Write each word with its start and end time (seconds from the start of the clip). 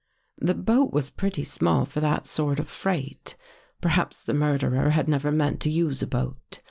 "The 0.49 0.55
boat 0.55 0.91
was 0.91 1.11
pretty 1.11 1.43
small 1.43 1.85
for 1.85 1.99
that 1.99 2.25
sort 2.25 2.59
of 2.59 2.67
freight. 2.67 3.35
Perhaps 3.81 4.23
the 4.23 4.33
murderer 4.33 4.89
had 4.89 5.07
never 5.07 5.31
meant 5.31 5.59
to 5.59 5.69
use 5.69 6.01
a 6.01 6.07
boat. 6.07 6.59